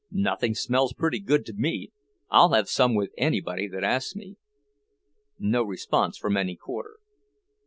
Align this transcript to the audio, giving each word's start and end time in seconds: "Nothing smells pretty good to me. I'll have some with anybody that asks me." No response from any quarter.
"Nothing 0.09 0.55
smells 0.55 0.93
pretty 0.93 1.19
good 1.19 1.45
to 1.45 1.53
me. 1.53 1.91
I'll 2.31 2.53
have 2.53 2.67
some 2.67 2.95
with 2.95 3.11
anybody 3.19 3.67
that 3.67 3.83
asks 3.83 4.15
me." 4.15 4.37
No 5.37 5.61
response 5.61 6.17
from 6.17 6.37
any 6.37 6.55
quarter. 6.55 6.95